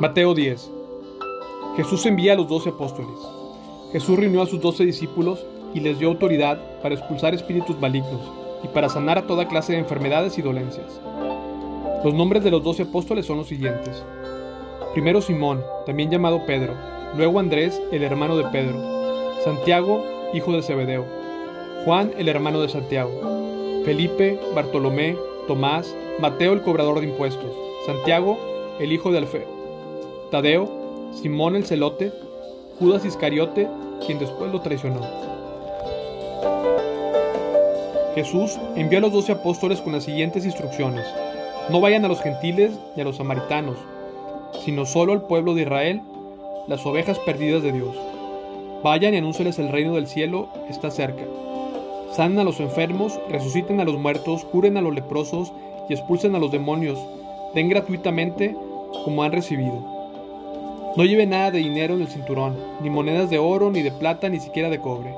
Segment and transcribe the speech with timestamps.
[0.00, 0.70] Mateo 10.
[1.76, 3.18] Jesús envía a los doce apóstoles.
[3.90, 5.44] Jesús reunió a sus doce discípulos
[5.74, 8.20] y les dio autoridad para expulsar espíritus malignos
[8.62, 11.00] y para sanar a toda clase de enfermedades y dolencias.
[12.04, 14.04] Los nombres de los doce apóstoles son los siguientes.
[14.92, 16.74] Primero Simón, también llamado Pedro,
[17.16, 18.80] luego Andrés, el hermano de Pedro,
[19.42, 21.06] Santiago, hijo de Zebedeo,
[21.84, 25.16] Juan, el hermano de Santiago, Felipe, Bartolomé,
[25.48, 27.50] Tomás, Mateo, el cobrador de impuestos,
[27.84, 28.38] Santiago,
[28.78, 29.57] el hijo de Alfeo,
[30.30, 30.68] Tadeo,
[31.12, 32.12] Simón el celote,
[32.78, 33.66] Judas Iscariote,
[34.04, 35.00] quien después lo traicionó.
[38.14, 41.06] Jesús envió a los doce apóstoles con las siguientes instrucciones.
[41.70, 43.76] No vayan a los gentiles ni a los samaritanos,
[44.64, 46.02] sino solo al pueblo de Israel,
[46.66, 47.96] las ovejas perdidas de Dios.
[48.82, 51.22] Vayan y anúnceles el reino del cielo está cerca.
[52.12, 55.52] Sanen a los enfermos, resuciten a los muertos, curen a los leprosos
[55.88, 56.98] y expulsen a los demonios.
[57.54, 58.54] Den gratuitamente
[59.04, 59.97] como han recibido.
[60.96, 64.28] No lleven nada de dinero en el cinturón, ni monedas de oro, ni de plata,
[64.28, 65.14] ni siquiera de cobre.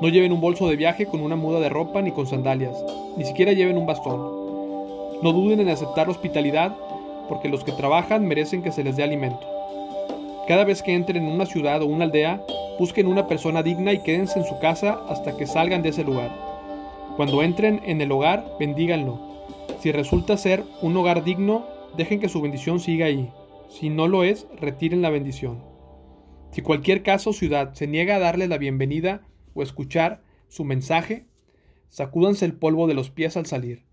[0.00, 2.76] No lleven un bolso de viaje con una muda de ropa, ni con sandalias,
[3.16, 4.20] ni siquiera lleven un bastón.
[5.22, 6.76] No duden en aceptar hospitalidad,
[7.28, 9.46] porque los que trabajan merecen que se les dé alimento.
[10.48, 12.42] Cada vez que entren en una ciudad o una aldea,
[12.78, 16.30] busquen una persona digna y quédense en su casa hasta que salgan de ese lugar.
[17.16, 19.18] Cuando entren en el hogar, bendíganlo.
[19.80, 21.62] Si resulta ser un hogar digno,
[21.96, 23.30] dejen que su bendición siga ahí.
[23.72, 25.64] Si no lo es, retiren la bendición.
[26.50, 29.22] Si cualquier caso o ciudad se niega a darle la bienvenida
[29.54, 31.24] o escuchar su mensaje,
[31.88, 33.86] sacúdanse el polvo de los pies al salir.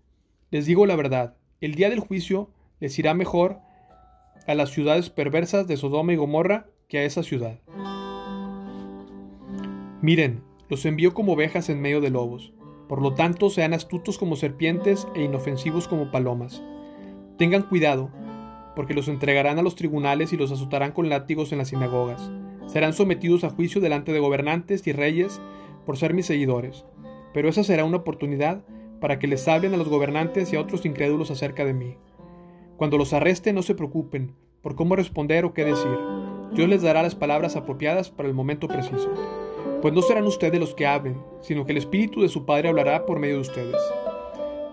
[0.50, 3.60] Les digo la verdad, el día del juicio les irá mejor
[4.46, 7.58] a las ciudades perversas de Sodoma y Gomorra que a esa ciudad.
[10.02, 12.52] Miren, los envío como ovejas en medio de lobos.
[12.86, 16.62] Por lo tanto, sean astutos como serpientes e inofensivos como palomas.
[17.38, 18.10] Tengan cuidado,
[18.80, 22.30] porque los entregarán a los tribunales y los azotarán con látigos en las sinagogas.
[22.66, 25.38] Serán sometidos a juicio delante de gobernantes y reyes
[25.84, 26.86] por ser mis seguidores.
[27.34, 28.64] Pero esa será una oportunidad
[28.98, 31.98] para que les hablen a los gobernantes y a otros incrédulos acerca de mí.
[32.78, 34.32] Cuando los arresten no se preocupen
[34.62, 35.98] por cómo responder o qué decir.
[36.54, 39.12] Dios les dará las palabras apropiadas para el momento preciso.
[39.82, 43.04] Pues no serán ustedes los que hablen, sino que el Espíritu de su Padre hablará
[43.04, 43.76] por medio de ustedes.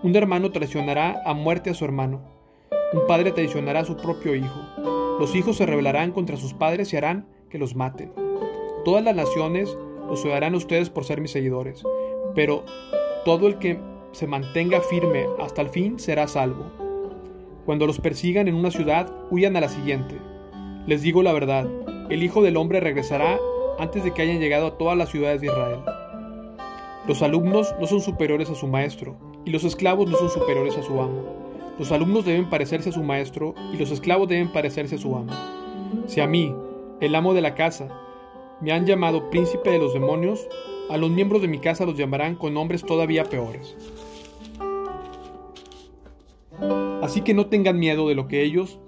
[0.02, 2.37] Un hermano traicionará a muerte a su hermano
[2.92, 4.60] un padre traicionará a su propio hijo.
[5.20, 8.12] Los hijos se rebelarán contra sus padres y harán que los maten.
[8.84, 9.76] Todas las naciones
[10.08, 11.82] los odiarán ustedes por ser mis seguidores,
[12.34, 12.64] pero
[13.24, 13.78] todo el que
[14.12, 16.64] se mantenga firme hasta el fin será salvo.
[17.66, 20.16] Cuando los persigan en una ciudad, huyan a la siguiente.
[20.86, 21.68] Les digo la verdad,
[22.08, 23.38] el Hijo del Hombre regresará
[23.78, 25.80] antes de que hayan llegado a todas las ciudades de Israel.
[27.06, 30.82] Los alumnos no son superiores a su maestro, y los esclavos no son superiores a
[30.82, 31.47] su amo.
[31.78, 35.32] Los alumnos deben parecerse a su maestro y los esclavos deben parecerse a su amo.
[36.06, 36.52] Si a mí,
[37.00, 37.88] el amo de la casa,
[38.60, 40.48] me han llamado príncipe de los demonios,
[40.90, 43.76] a los miembros de mi casa los llamarán con nombres todavía peores.
[47.00, 48.80] Así que no tengan miedo de lo que ellos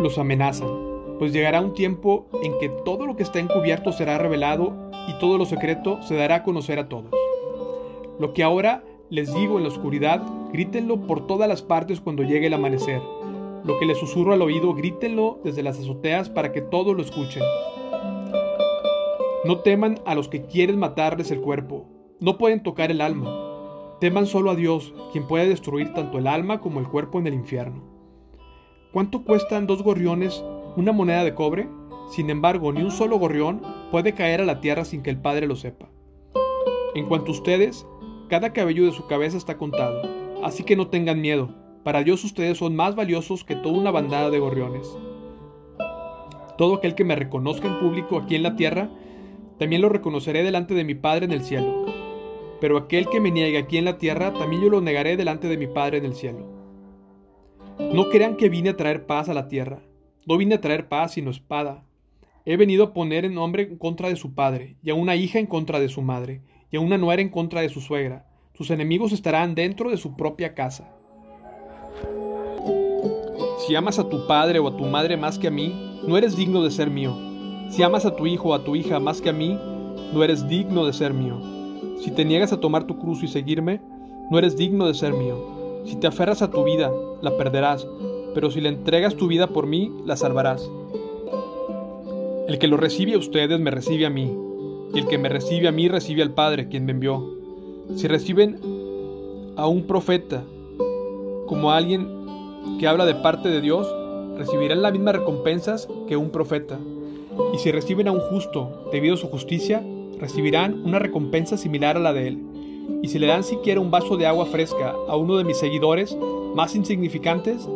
[0.00, 0.68] los amenazan,
[1.18, 4.72] pues llegará un tiempo en que todo lo que está encubierto será revelado
[5.08, 7.10] y todo lo secreto se dará a conocer a todos.
[8.18, 10.22] Lo que ahora les digo en la oscuridad,
[10.52, 13.00] grítenlo por todas las partes cuando llegue el amanecer.
[13.64, 17.42] Lo que les susurro al oído, grítenlo desde las azoteas para que todos lo escuchen.
[19.44, 21.86] No teman a los que quieren matarles el cuerpo,
[22.18, 23.96] no pueden tocar el alma.
[24.00, 27.34] Teman solo a Dios, quien puede destruir tanto el alma como el cuerpo en el
[27.34, 27.82] infierno.
[28.92, 30.44] ¿Cuánto cuestan dos gorriones
[30.76, 31.68] una moneda de cobre?
[32.10, 35.46] Sin embargo, ni un solo gorrión puede caer a la tierra sin que el Padre
[35.46, 35.88] lo sepa.
[36.94, 37.86] En cuanto a ustedes,
[38.28, 40.02] cada cabello de su cabeza está contado,
[40.42, 41.54] así que no tengan miedo.
[41.84, 44.88] Para Dios ustedes son más valiosos que toda una bandada de gorriones.
[46.58, 48.90] Todo aquel que me reconozca en público aquí en la tierra,
[49.58, 51.86] también lo reconoceré delante de mi Padre en el cielo.
[52.60, 55.58] Pero aquel que me niegue aquí en la tierra, también yo lo negaré delante de
[55.58, 56.46] mi Padre en el cielo.
[57.78, 59.82] No crean que vine a traer paz a la tierra.
[60.26, 61.84] No vine a traer paz sino espada.
[62.46, 65.38] He venido a poner en hombre en contra de su padre, y a una hija
[65.38, 66.42] en contra de su madre,
[66.76, 68.26] y a una nuera en contra de su suegra.
[68.52, 70.92] Sus enemigos estarán dentro de su propia casa.
[73.66, 76.36] Si amas a tu padre o a tu madre más que a mí, no eres
[76.36, 77.16] digno de ser mío.
[77.70, 79.58] Si amas a tu hijo o a tu hija más que a mí,
[80.12, 81.40] no eres digno de ser mío.
[81.98, 83.80] Si te niegas a tomar tu cruz y seguirme,
[84.30, 85.82] no eres digno de ser mío.
[85.86, 87.88] Si te aferras a tu vida, la perderás,
[88.34, 90.70] pero si le entregas tu vida por mí, la salvarás.
[92.48, 94.36] El que lo recibe a ustedes me recibe a mí,
[94.94, 97.36] y el que me recibe a mí recibe al Padre, quien me envió.
[97.96, 98.58] Si reciben
[99.56, 100.44] a un profeta
[101.46, 102.08] como alguien
[102.78, 103.86] que habla de parte de Dios,
[104.36, 106.78] recibirán las mismas recompensas que un profeta.
[107.54, 109.82] Y si reciben a un justo debido a su justicia,
[110.18, 112.42] recibirán una recompensa similar a la de él.
[113.02, 116.16] Y si le dan siquiera un vaso de agua fresca a uno de mis seguidores
[116.54, 117.68] más insignificantes,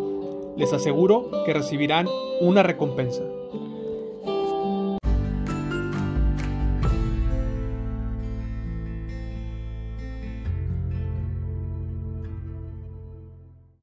[0.57, 2.07] les aseguro que recibirán
[2.41, 3.23] una recompensa.